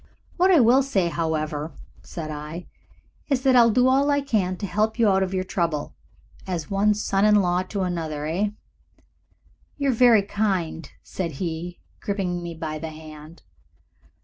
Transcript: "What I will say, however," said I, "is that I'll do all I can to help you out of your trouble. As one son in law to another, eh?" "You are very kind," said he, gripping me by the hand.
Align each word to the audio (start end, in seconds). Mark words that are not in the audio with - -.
"What 0.37 0.49
I 0.49 0.59
will 0.59 0.81
say, 0.81 1.09
however," 1.09 1.75
said 2.01 2.31
I, 2.31 2.65
"is 3.29 3.43
that 3.43 3.55
I'll 3.55 3.69
do 3.69 3.87
all 3.87 4.09
I 4.09 4.19
can 4.21 4.57
to 4.57 4.65
help 4.65 4.97
you 4.97 5.07
out 5.07 5.21
of 5.21 5.31
your 5.31 5.43
trouble. 5.43 5.93
As 6.47 6.71
one 6.71 6.95
son 6.95 7.23
in 7.23 7.35
law 7.35 7.61
to 7.61 7.81
another, 7.83 8.25
eh?" 8.25 8.49
"You 9.77 9.89
are 9.89 9.93
very 9.93 10.23
kind," 10.23 10.89
said 11.03 11.33
he, 11.33 11.81
gripping 11.99 12.41
me 12.41 12.55
by 12.55 12.79
the 12.79 12.89
hand. 12.89 13.43